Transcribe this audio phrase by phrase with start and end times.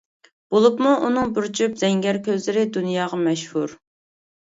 [0.53, 3.77] بولۇپمۇ ئۇنىڭ بىر جۈپ زەڭگەر كۆزلىرى دۇنياغا مەشھۇر.